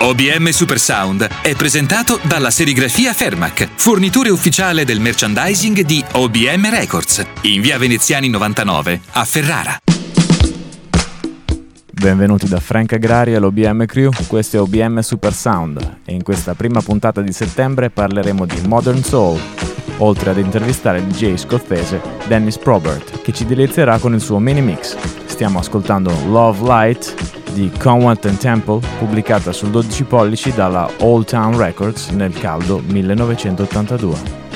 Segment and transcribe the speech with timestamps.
[0.00, 7.60] OBM Supersound è presentato dalla serigrafia Fermac, fornitore ufficiale del merchandising di OBM Records, in
[7.60, 9.76] via Veneziani 99 a Ferrara.
[11.90, 17.20] Benvenuti da Frank Agrari all'OBM Crew, questo è OBM Supersound e in questa prima puntata
[17.20, 19.40] di settembre parleremo di Modern Soul,
[19.96, 24.62] oltre ad intervistare il DJ scozzese Dennis Probert, che ci delizierà con il suo mini
[24.62, 24.96] mix.
[25.26, 31.56] Stiamo ascoltando Love Light di Conwant and Temple, pubblicata sul 12 pollici dalla Old Town
[31.58, 34.47] Records nel caldo 1982.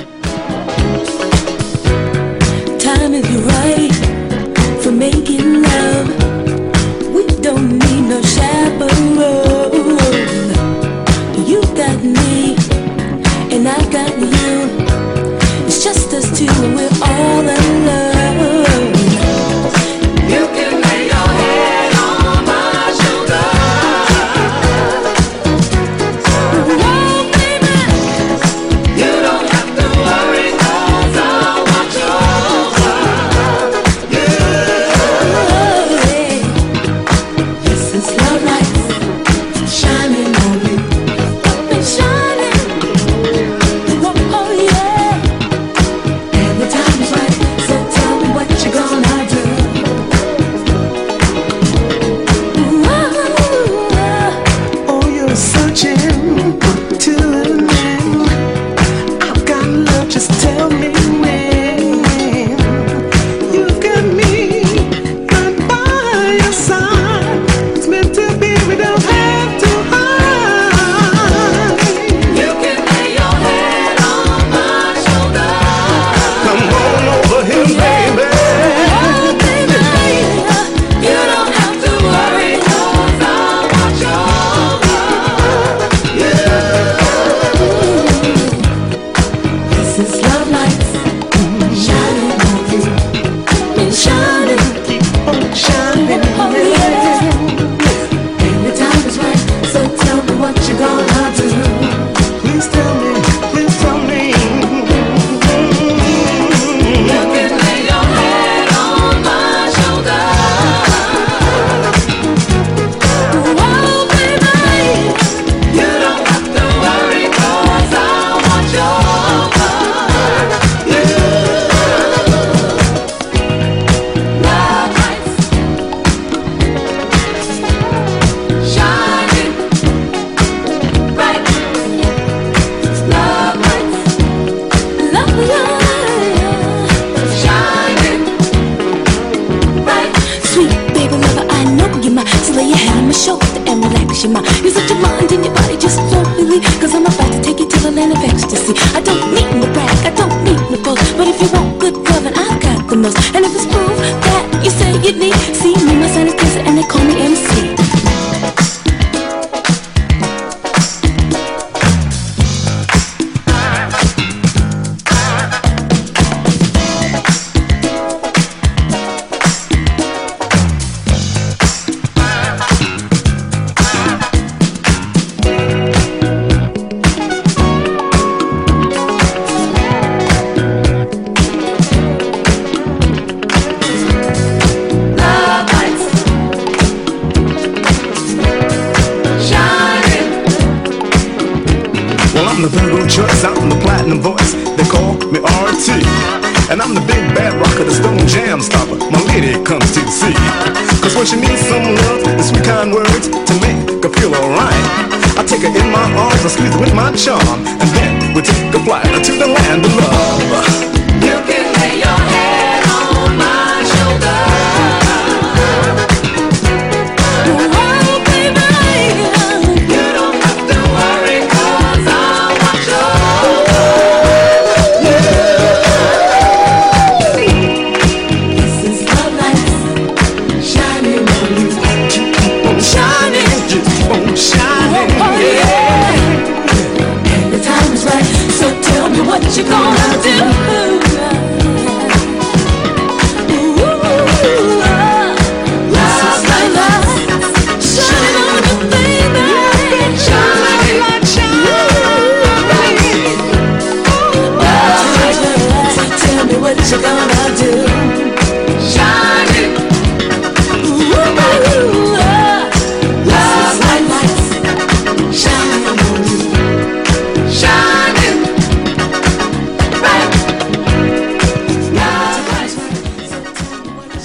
[143.23, 144.33] show the emulation.
[144.65, 144.92] 譲って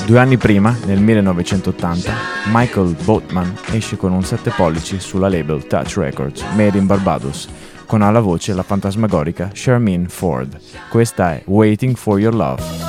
[0.08, 2.14] Due anni prima, nel 1980,
[2.54, 7.50] Michael Boatman esce con un 7 pollici sulla label Touch Records, made in Barbados,
[7.86, 10.58] con alla voce la fantasmagorica Charmaine Ford.
[10.90, 12.87] Questa è Waiting for Your Love.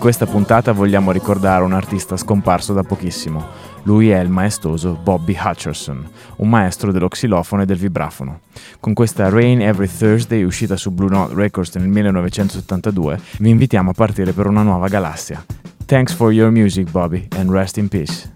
[0.00, 3.44] Questa puntata vogliamo ricordare un artista scomparso da pochissimo.
[3.82, 8.40] Lui è il maestoso Bobby Hutcherson, un maestro dello xilofono e del vibrafono.
[8.80, 13.94] Con questa Rain Every Thursday uscita su Blue Note Records nel 1972, vi invitiamo a
[13.94, 15.44] partire per una nuova galassia.
[15.84, 18.29] Thanks for your music, Bobby, and rest in peace.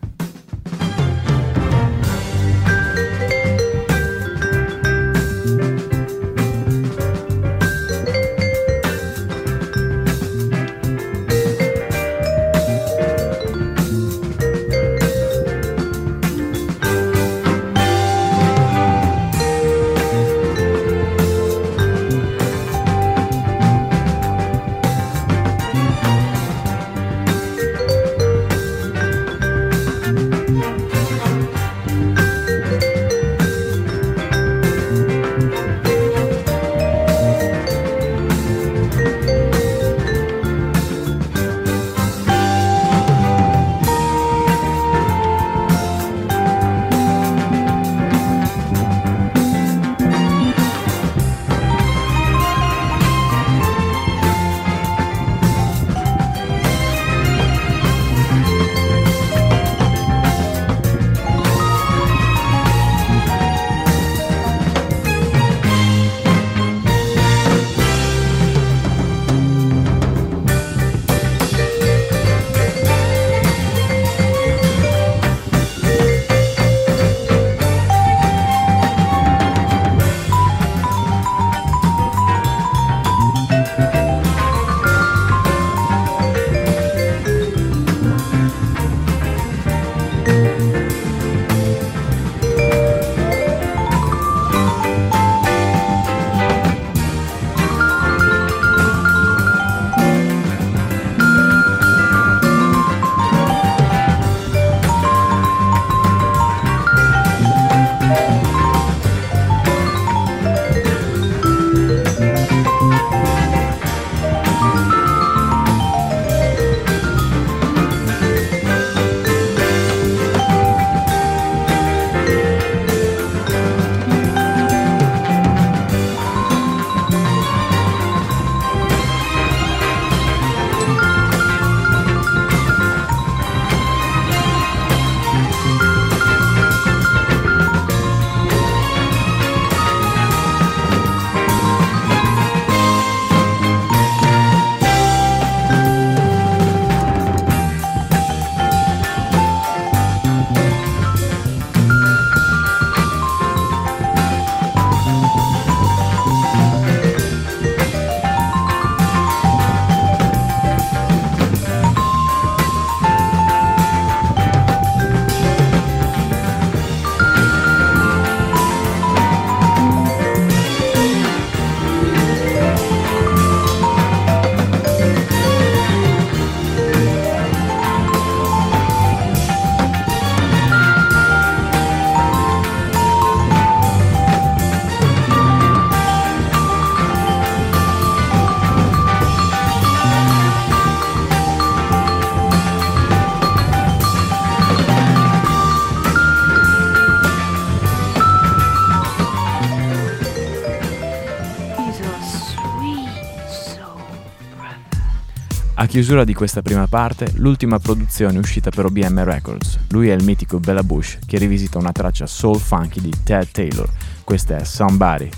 [205.94, 209.78] Chiusura di questa prima parte, l'ultima produzione uscita per OBM Records.
[209.90, 213.88] Lui è il mitico Bella Bush che rivisita una traccia soul funky di Ted Taylor.
[214.24, 215.28] Questa è Somebody.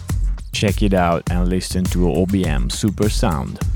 [0.50, 3.75] Check it out and listen to OBM Super Sound.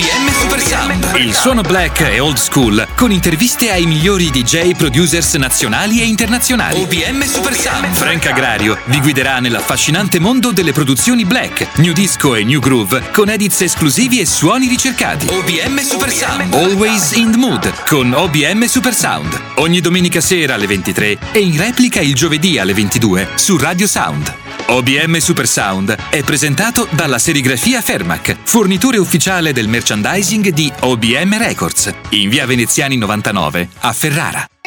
[0.00, 5.34] OBM Super Sound, il suono black e old school con interviste ai migliori DJ producers
[5.34, 6.80] nazionali e internazionali.
[6.80, 12.44] OBM Super Sound, Frank Agrario vi guiderà nell'affascinante mondo delle produzioni black, new disco e
[12.44, 15.26] new groove con edits esclusivi e suoni ricercati.
[15.28, 19.38] OBM Super Sound, always in the mood con OBM Super Sound.
[19.56, 24.39] Ogni domenica sera alle 23 e in replica il giovedì alle 22 su Radio Sound.
[24.70, 31.92] OBM Super Sound è presentato dalla serigrafia Fermac, fornitore ufficiale del merchandising di OBM Records,
[32.10, 34.59] in via Veneziani 99 a Ferrara.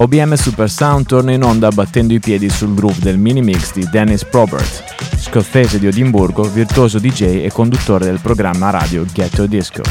[0.00, 3.84] OBM Super Sound torna in onda battendo i piedi sul groove del mini mix di
[3.90, 9.82] Dennis Probert, scozzese di Edimburgo, virtuoso DJ e conduttore del programma radio Ghetto Disco,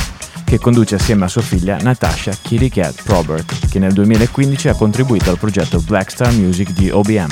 [0.46, 5.30] che conduce assieme a sua figlia Natasha Kitty Cat Probert, che nel 2015 ha contribuito
[5.30, 7.28] al progetto Black Star Music di OBM.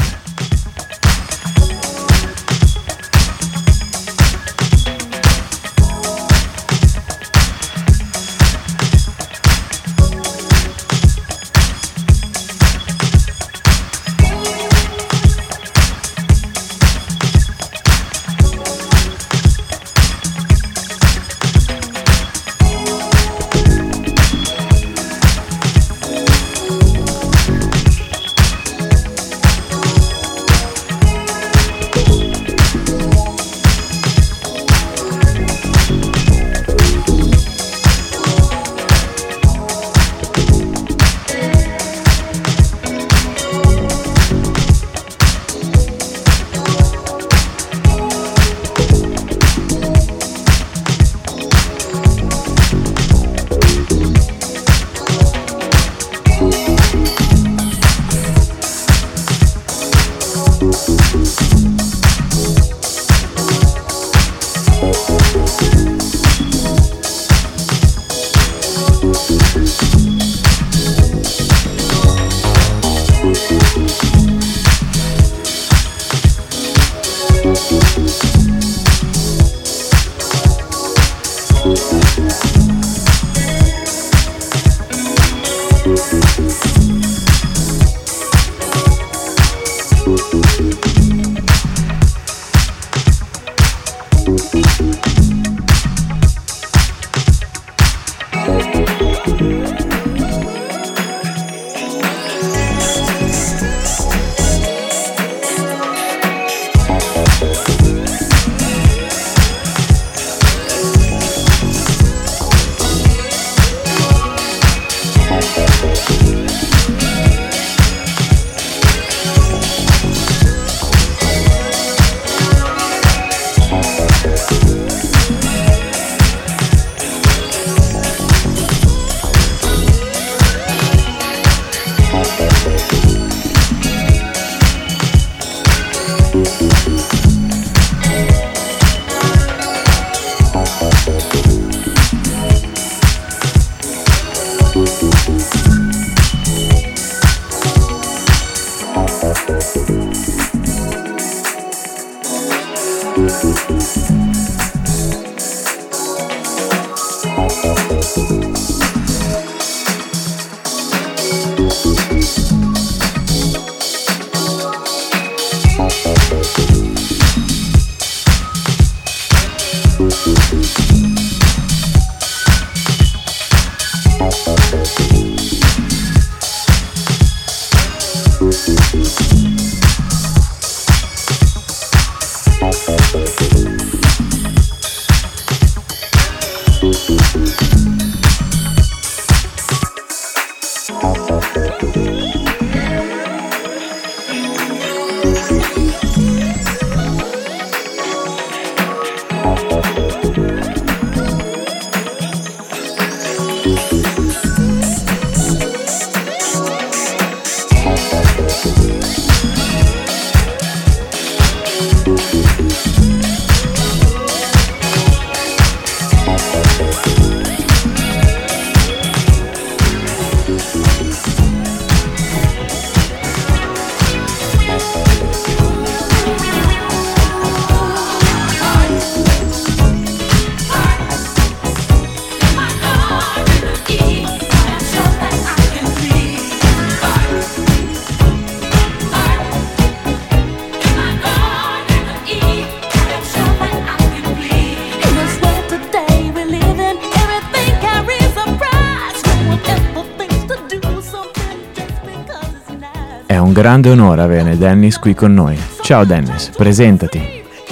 [253.65, 255.57] Grande onore avere Dennis qui con noi.
[255.81, 257.19] Ciao Dennis, presentati.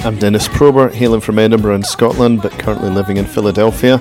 [0.02, 4.00] I'm Dennis Probert, hailing from Edinburgh in Scotland, but currently living in Philadelphia.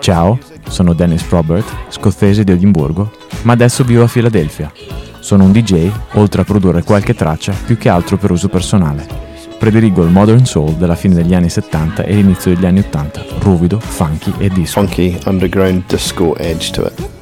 [0.00, 0.36] Ciao,
[0.68, 4.72] sono Dennis Probert, scozzese di Edimburgo, ma adesso vivo a Filadelfia.
[5.20, 9.06] Sono un DJ, oltre a produrre qualche traccia, più che altro per uso personale.
[9.60, 13.78] Prediligo il modern soul della fine degli anni 70 e l'inizio degli anni 80, ruvido,
[13.78, 14.80] funky e disco.
[14.80, 17.21] Funky, underground, disco edge to it.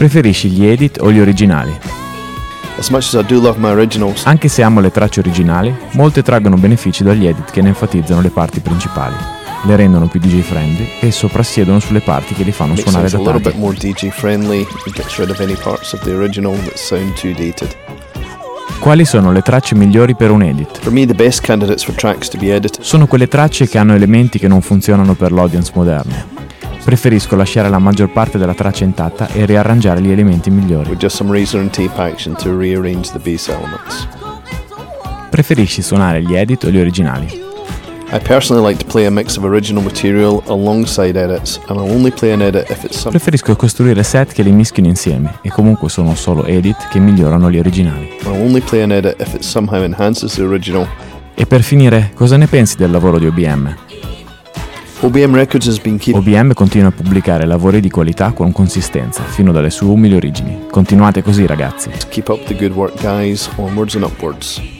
[0.00, 1.78] Preferisci gli edit o gli originali?
[4.24, 8.30] Anche se amo le tracce originali, molte traggono benefici dagli edit che ne enfatizzano le
[8.30, 9.14] parti principali,
[9.64, 13.42] le rendono più DJ friendly e soprassiedono sulle parti che li fanno suonare da tardi.
[18.78, 20.80] Quali sono le tracce migliori per un edit?
[22.80, 26.39] Sono quelle tracce che hanno elementi che non funzionano per l'audience moderno
[26.84, 30.96] Preferisco lasciare la maggior parte della traccia intatta e riarrangiare gli elementi migliori.
[35.30, 37.48] Preferisci suonare gli edit o gli originali?
[43.08, 47.58] Preferisco costruire set che li mischino insieme, e comunque sono solo edit che migliorano gli
[47.58, 48.16] originali.
[51.34, 53.76] E per finire, cosa ne pensi del lavoro di OBM?
[55.02, 55.46] OBM,
[55.96, 56.14] keep...
[56.14, 60.66] OBM continua a pubblicare lavori di qualità con consistenza, fino dalle sue umili origini.
[60.70, 61.90] Continuate così ragazzi.
[62.10, 64.79] Keep up the good work guys, onwards and upwards.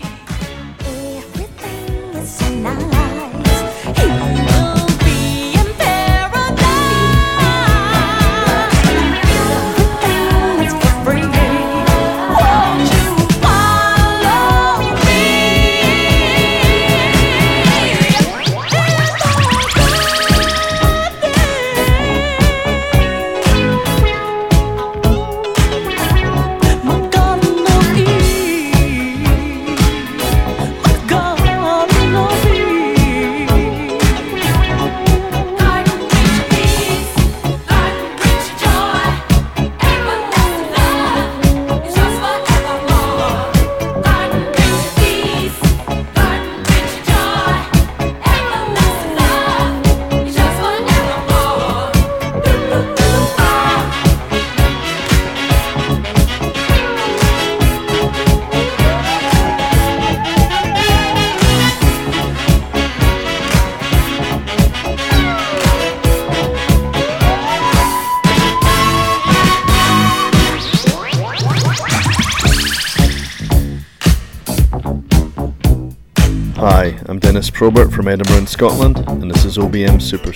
[77.20, 80.30] Dennis Probert from Edinburgh in Scotland, and this is OBM Super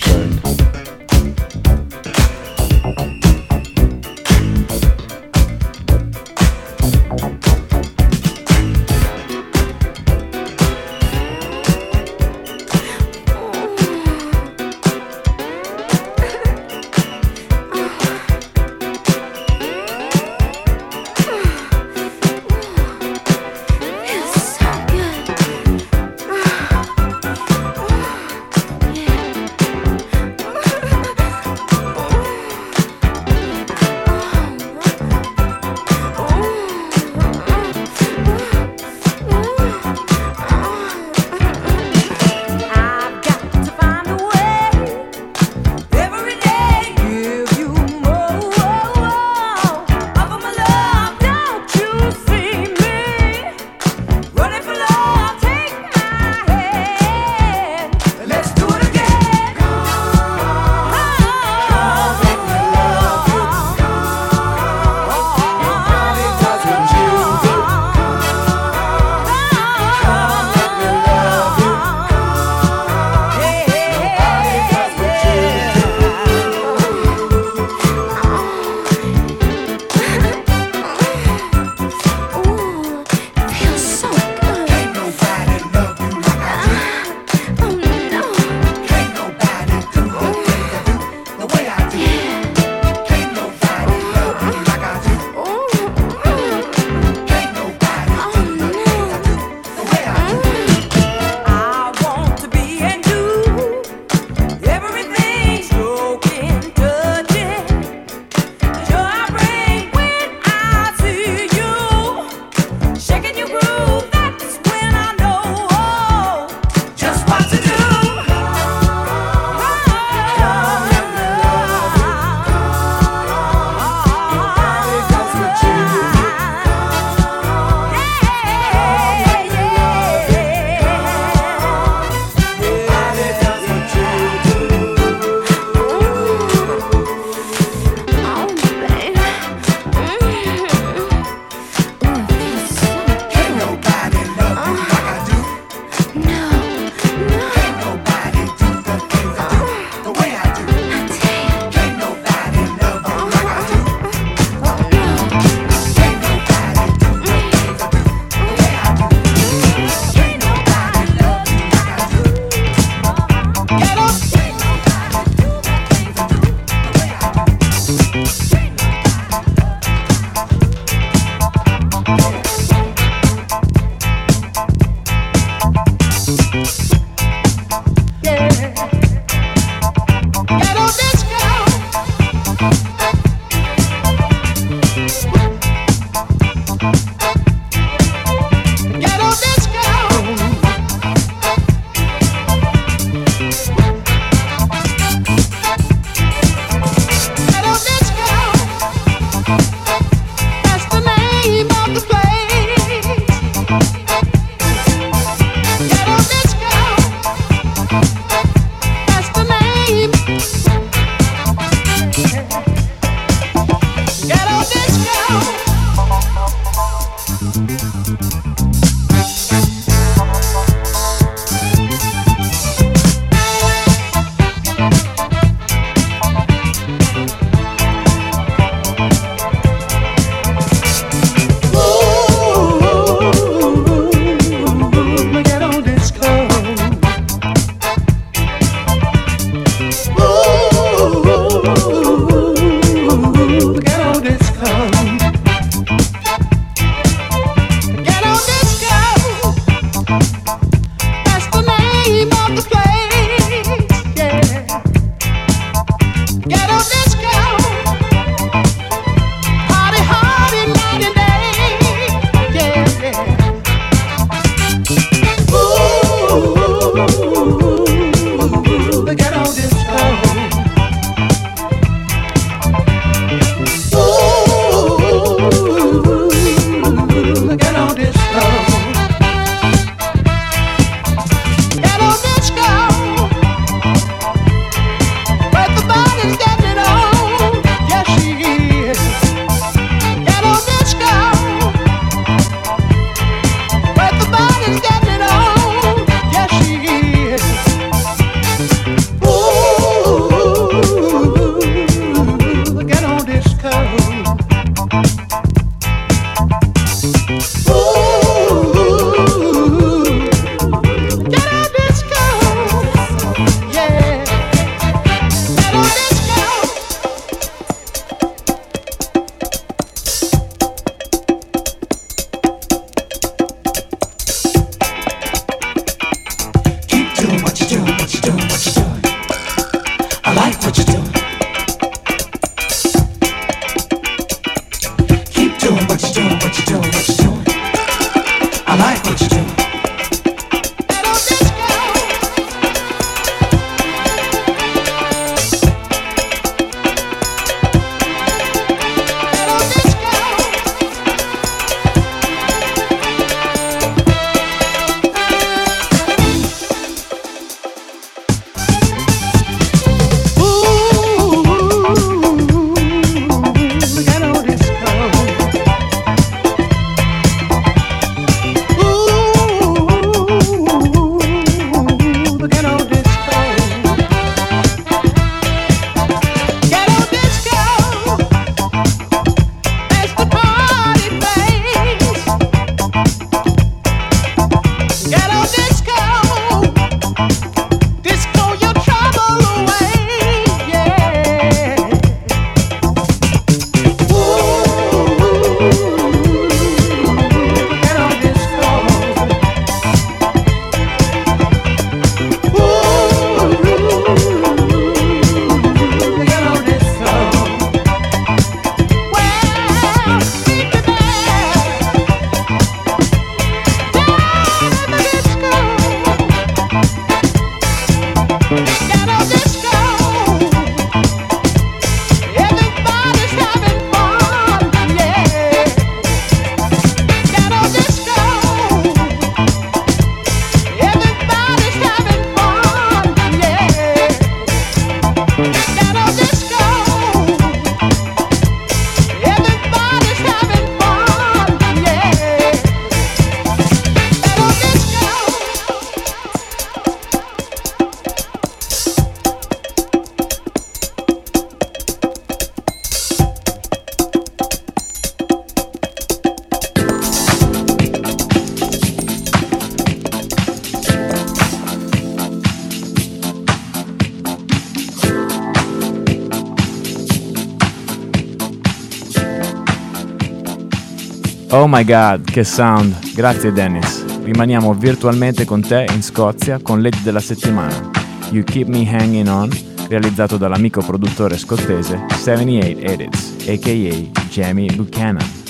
[471.65, 473.15] Oh my god, che sound!
[473.15, 474.05] Grazie Dennis.
[474.21, 477.89] Rimaniamo virtualmente con te in Scozia con l'Ed della settimana.
[478.29, 479.49] You Keep Me Hanging On,
[479.87, 484.21] realizzato dall'amico produttore scozzese 78 Edits, a.k.a.
[484.29, 485.44] Jamie Buchanan.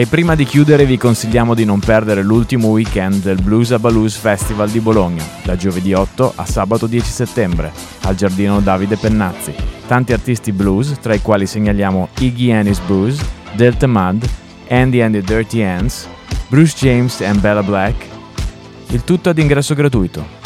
[0.00, 4.16] E prima di chiudere vi consigliamo di non perdere l'ultimo weekend del Blues a Blues
[4.16, 7.70] Festival di Bologna, da giovedì 8 a sabato 10 settembre,
[8.04, 9.52] al giardino Davide Pennazzi.
[9.86, 13.22] Tanti artisti blues, tra i quali segnaliamo Iggy Annie's Blues,
[13.52, 14.26] Delta Mud,
[14.68, 16.08] Andy and the Dirty Ants,
[16.48, 18.02] Bruce James and Bella Black.
[18.86, 20.39] Il tutto ad ingresso gratuito.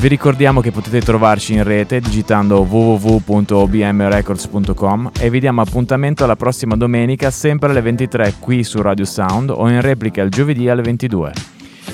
[0.00, 6.74] Vi ricordiamo che potete trovarci in rete digitando www.obmrecords.com e vi diamo appuntamento alla prossima
[6.74, 11.32] domenica sempre alle 23 qui su Radio Sound o in replica il giovedì alle 22.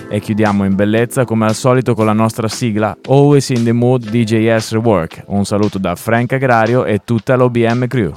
[0.09, 4.09] E chiudiamo in bellezza come al solito con la nostra sigla Always in the Mood
[4.09, 5.25] DJS Rework.
[5.27, 8.13] Un saluto da Frank Agrario e tutta l'OBM Crew.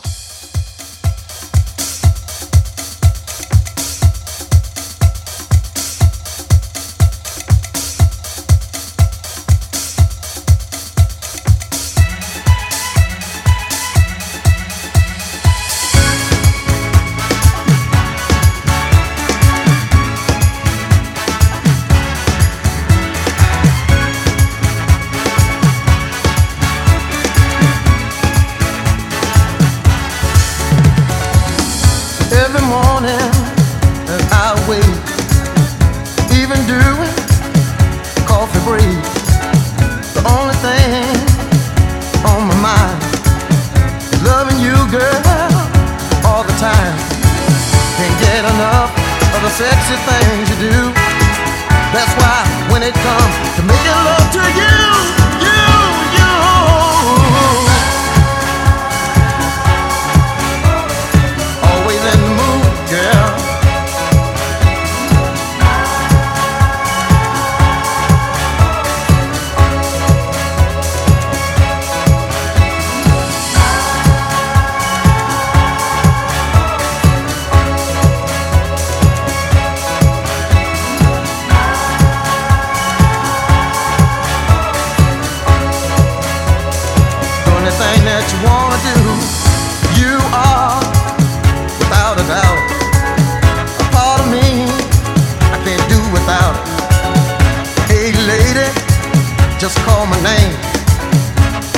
[99.85, 100.53] call my name.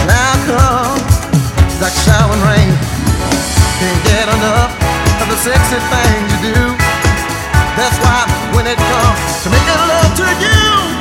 [0.01, 0.99] And I come
[1.81, 2.71] like showering rain.
[3.79, 4.71] Can't get enough
[5.21, 6.61] of the sexy things you do.
[7.77, 11.00] That's why when it comes to making love to you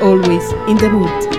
[0.00, 1.37] always in the mood.